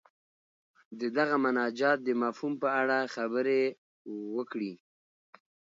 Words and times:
د 0.99 1.01
دغه 1.17 1.35
مناجات 1.45 1.97
د 2.03 2.09
مفهوم 2.21 2.53
په 2.63 2.67
اړه 2.81 2.97
خبرې 3.15 3.61
وکړي. 4.35 4.73